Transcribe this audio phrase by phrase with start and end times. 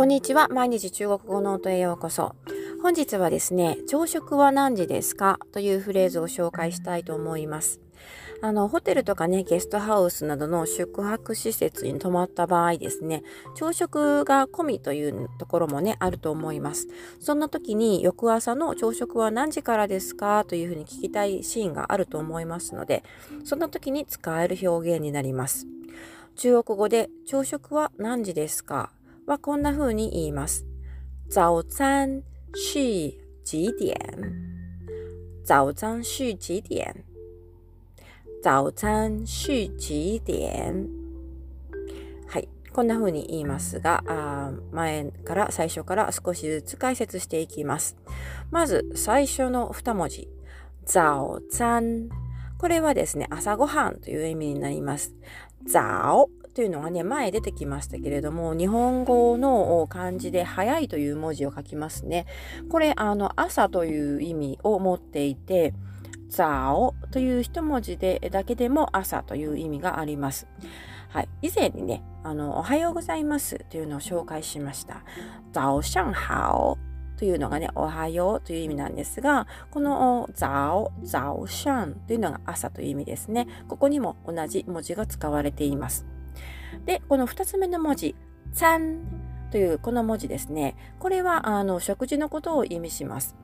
[0.00, 0.48] こんにちは。
[0.48, 2.34] 毎日中国語ノートへようこそ。
[2.82, 5.38] 本日はですね、朝食は何時ですか？
[5.52, 7.80] というフレーズを紹介したいと思います。
[8.40, 13.22] あの、ホテルとかね、ゲストハウスなどの宿泊施設に泊まった場合ですね、
[13.54, 16.88] 朝食が込みというところもね、あると思います。
[17.20, 20.46] そんな時に、翌朝の朝食は何時からですか？
[20.48, 23.04] というふうに聞きたいシーンがあると思いますので、
[23.44, 25.66] そんな時に使える表現になります。
[26.36, 28.92] 中国語で朝食は何時ですか？
[29.26, 30.66] はこんな風に言います。
[31.28, 32.80] 早餐是
[33.44, 33.94] 几点？
[35.44, 37.04] 早餐是几点？
[38.42, 40.88] 早餐是几点？
[42.26, 42.48] はい。
[42.72, 47.96] こんな風に言いますが、あ前から最初から少しずつ解説していきます。
[48.50, 50.28] まず最初の2文字。
[50.86, 52.08] 早餐。
[52.58, 55.14] これはですね、朝ごはんという意味になります。
[55.66, 62.26] 早というのがね、前出てきましたけれども、日本語の漢字で早いという文字を書きますね。
[62.68, 65.74] これ、あの、朝という意味を持っていて、
[66.28, 70.46] ザオという一文字でだけでも朝という意味があります。
[71.08, 71.28] はい。
[71.42, 75.02] 以前にね、あの、おはようございますというのを紹介しました。
[75.52, 76.78] 早上好
[77.20, 83.46] というのがね、おはようという意味なんですが、この早、早上というのが朝という意味ですね。
[83.68, 86.06] ここにも同じ文字が使われています。
[86.86, 88.16] で、この2つ目の文字、
[88.54, 89.02] ちゃん
[89.50, 90.76] というこの文字ですね。
[90.98, 93.36] これはあの食事のことを意味します。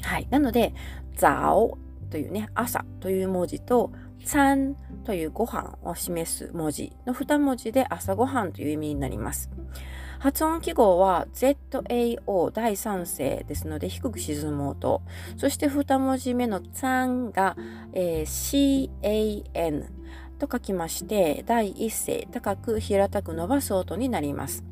[0.00, 0.26] はい。
[0.30, 0.72] なので、
[1.16, 1.76] ザオ
[2.08, 3.92] というね、朝という文字と、
[4.24, 9.50] さんというご飯を示す文字の2文字で朝ごはんという意味になります。
[10.24, 15.02] 発音記号は ZAO 第3声ですので低く沈む音。
[15.36, 17.58] そして2文字目のツァンが、
[17.92, 19.84] えー、CAN
[20.38, 24.64] と書きまして、第1声高く平たく伸ばす音になります。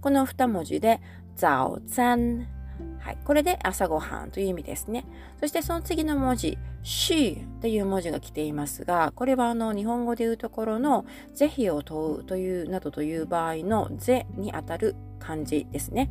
[0.00, 1.02] この2文字で、
[1.36, 2.46] ザオザン。
[2.98, 3.18] はい。
[3.24, 5.04] これで朝ごはんという意味ですね。
[5.40, 16.10] そしてその次の文字、しという文字が来ていますが、これはあの日本語でいうところの是非を問うというなどという場合の是にあたる漢字ですね。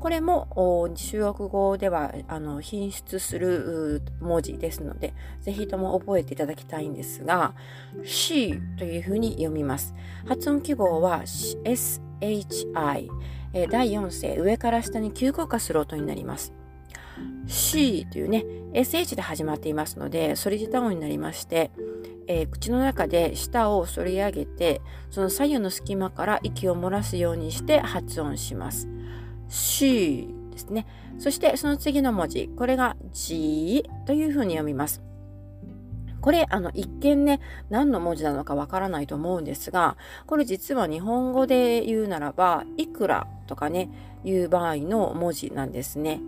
[0.00, 7.54] これも中国語ではあの品質する文字ですので、ぜひとも覚えていただきたいんですが、
[8.04, 9.94] しというふうに読みます。
[10.26, 13.08] 発音記号は SHI、
[13.52, 16.52] え第4声上から下に急降下する音になります。
[17.46, 21.70] C というね、SH で始まっていますので、ソリジタ音になりまして、
[22.26, 24.80] えー、口の中で舌を反り上げて、
[25.10, 28.88] その左右の隙間から息を漏らすようにして発音します。
[29.48, 30.86] C ですね。
[31.18, 35.02] そしてその次の文字、これが G というふうに読みます。
[36.20, 43.90] これ、あの、一見ね、何の文字なのかわからないと思うんですが、これ実は日本語で言うならば、いくらとかね、
[44.24, 46.20] いう場合の文字なんですね。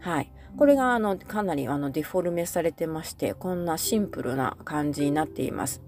[0.00, 0.30] はい。
[0.56, 5.82] これが、あの、かなり、あの、デフォルメされてまして、こんなシンプルな感じになっています。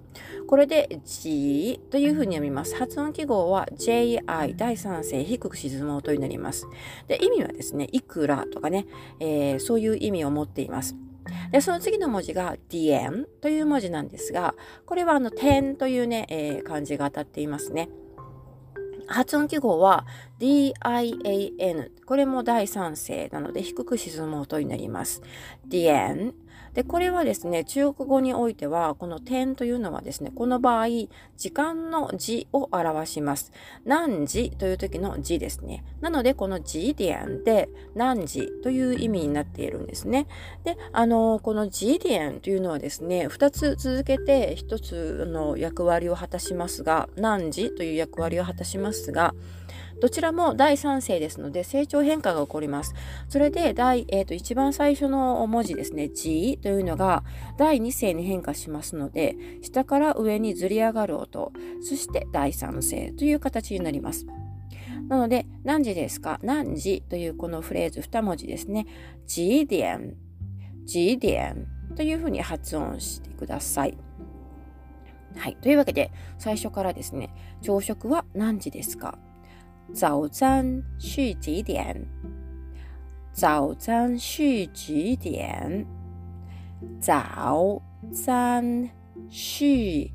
[0.47, 2.75] これで G というふうに読みます。
[2.77, 6.67] 発音記号は JI 第三声低く沈む音になります。
[7.07, 8.87] で、意味はですね、いくらとかね、
[9.21, 10.97] えー、そういう意味を持っています。
[11.51, 14.55] で、その次の文字が DN という文字なんですが、
[14.87, 17.89] これはあの点というね、えー、漢字が当たっていますね。
[19.09, 20.07] 発音記号は
[20.39, 21.91] DIAN。
[22.05, 25.23] これも第三声なので低く沈む音になります。
[25.67, 26.35] DN
[26.75, 30.87] で、これはですね、中国語においては、この点というのはですね、この場合、
[31.37, 33.53] 時間の字を表します。
[33.85, 35.85] 何時という時の字ですね。
[36.01, 40.27] なので、この時点で何時という意味になっているんですね。
[40.65, 49.35] で、あの、この時点というのはですね、2つ続けて1つの役割を果たしますが、何時という役割を果たしますが、
[50.01, 52.95] どちらも第3世ですので成長変化が起こります。
[53.29, 57.25] それで第、えーと、一番最初の文字ですね、G というのが
[57.57, 61.53] 第2世に変化しますので、下から上にずり上がる音、
[61.83, 64.27] そして第3世という形になります。
[65.09, 66.39] なので、何時ですか？
[66.43, 68.87] 何時というこのフレーズ2文字ですね。
[69.27, 70.17] G 点、
[70.85, 73.97] G 点というふうに発音してください。
[75.37, 75.57] はい。
[75.61, 77.31] というわけで、最初からですね、
[77.63, 79.19] 朝食は何時ですか？
[79.95, 82.07] 早餐是几点？
[83.33, 85.87] 早餐是几点？
[87.01, 87.81] 早
[88.13, 88.91] 餐
[89.31, 90.11] 是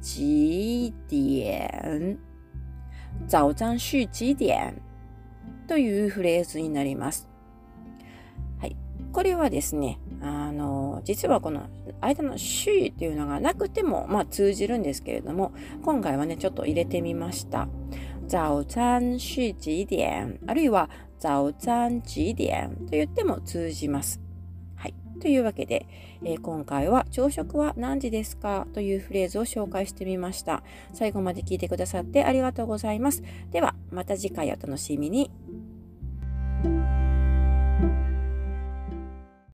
[0.00, 2.18] 几点？
[3.26, 4.74] 早餐是几点？
[5.66, 7.26] というフレーズになります。
[8.60, 8.76] はい。
[9.12, 11.68] これはですね、あの、実はこの
[12.02, 17.68] 間の週というのがなくても、まあ通じるんですけれども、今回はね、ちょっと入れてみました。
[18.26, 24.20] 早餐是几点あるいは早餐几点と言っても通じます。
[24.74, 24.94] はい。
[25.20, 25.86] というわけで、
[26.22, 28.66] えー、今回は朝食は何時ですか？
[28.74, 30.62] というフレーズを紹介してみました。
[30.92, 33.22] 最後まで聞いてくださってありがとうございます。
[33.52, 35.30] では、また次回お楽しみに。